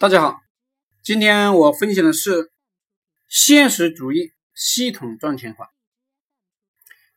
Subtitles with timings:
[0.00, 0.40] 大家好，
[1.02, 2.50] 今天我分享的是
[3.28, 5.74] 现实主义系统赚钱法。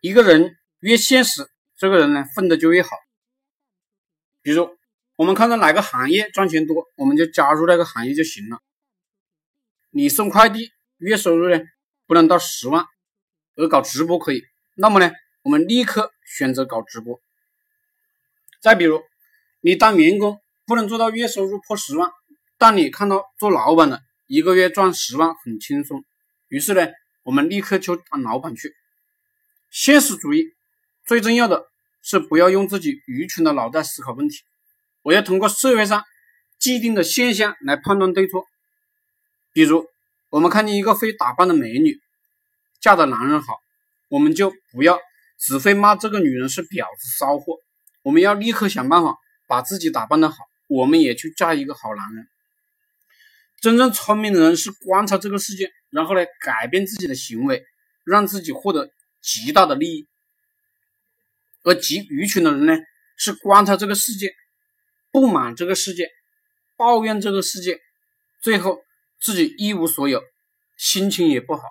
[0.02, 2.90] 一个人越现实，这个人呢混的就越好。
[4.42, 4.78] 比如，
[5.16, 8.59] 我们看到哪个行业赚钱多，我们就加入那个行业就行了。
[9.91, 11.61] 你送快递，月收入呢
[12.05, 12.86] 不能到十万，
[13.55, 14.43] 而搞直播可以，
[14.75, 15.09] 那么呢，
[15.43, 17.21] 我们立刻选择搞直播。
[18.61, 19.02] 再比如，
[19.61, 22.11] 你当员工不能做到月收入破十万。
[22.64, 26.06] 但你看到做老板的一个月赚十万很轻松，
[26.48, 26.88] 于是呢，
[27.24, 28.74] 我们立刻就当老板去。
[29.70, 30.46] 现实主义
[31.06, 31.66] 最重要的
[32.02, 34.38] 是不要用自己愚蠢的脑袋思考问题，
[35.02, 36.06] 我要通过社会上
[36.58, 38.45] 既定的现象来判断对错。
[39.52, 39.86] 比如，
[40.30, 42.00] 我们看见一个会打扮的美女
[42.80, 43.58] 嫁的男人好，
[44.08, 44.98] 我们就不要
[45.38, 47.58] 只会骂这个女人是婊子骚货，
[48.03, 49.17] 我们要立刻想办法
[49.50, 50.38] 把自己打扮的好，
[50.70, 52.25] 我们也去嫁一个好男人。
[53.64, 57.64] 真正聪明的人是观察这个世界，然后呢改变自己的行为，
[58.03, 60.08] 让自己获得极大的利益；
[61.64, 62.78] 而极愚蠢的人呢
[63.16, 64.36] 是观察这个世界，
[65.14, 66.09] 不满这个世界，
[66.75, 67.80] 抱怨这个世界，
[68.42, 68.83] 最后
[69.22, 70.22] 自己一无所有，
[70.75, 71.64] 心情也不好。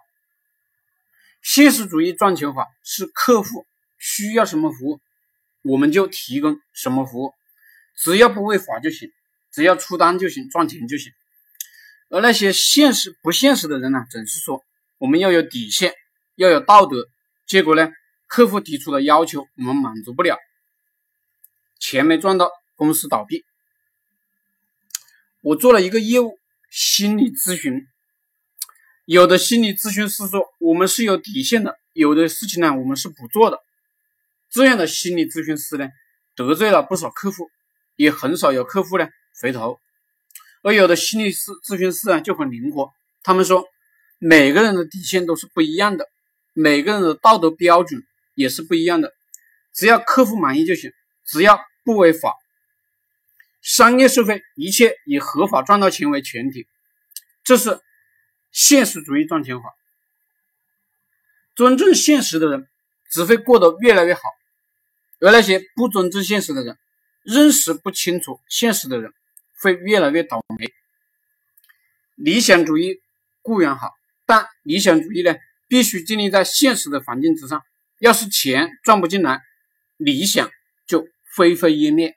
[1.43, 3.67] 现实主义赚钱法是客户
[3.99, 5.01] 需要什么服务，
[5.61, 7.35] 我们就提供什么服务，
[7.99, 9.11] 只要不违法就行，
[9.53, 11.13] 只要出单就行，赚钱就行。
[12.13, 14.63] 而那些现实不现实的人呢，总是说
[14.99, 15.95] 我们要有底线，
[16.35, 17.09] 要有道德。
[17.47, 17.89] 结果呢，
[18.27, 20.37] 客户提出的要求我们满足不了，
[21.81, 23.47] 钱没赚到，公司倒闭。
[25.41, 26.39] 我做了一个业务，
[26.71, 27.87] 心理咨询。
[29.07, 33.59] 有的心理咨询师说我们是有底线的，有的事情呢我们是不做的。
[34.51, 35.89] 这样的心理咨询师呢，
[36.37, 37.51] 得罪了不少客户，
[37.97, 39.09] 也很少有客户呢
[39.41, 39.81] 回头。
[40.63, 43.67] 而有的心理师咨询师啊就很灵活，他们说
[44.19, 46.09] 每个人的底线都是不一样的，
[46.53, 48.01] 每个人的道德标准
[48.35, 49.13] 也是不一样的，
[49.75, 50.93] 只要客户满意就行，
[51.27, 52.35] 只要不违法。
[53.61, 56.67] 商业社会一切以合法赚到钱为前提，
[57.45, 57.81] 这是
[58.51, 59.75] 现实主义赚钱法。
[61.55, 62.67] 尊重现实的人
[63.11, 64.21] 只会过得越来越好，
[65.21, 66.77] 而那些不尊重现实的人，
[67.23, 69.13] 认识不清楚现实的人。
[69.63, 70.73] 会越来越倒霉。
[72.17, 73.01] 理想主义
[73.41, 73.91] 固然好，
[74.27, 75.35] 但理想主义呢，
[75.69, 77.63] 必须建立在现实的环境之上。
[77.99, 79.41] 要是钱赚不进来，
[79.97, 80.51] 理想
[80.87, 81.07] 就
[81.37, 82.17] 灰飞烟灭。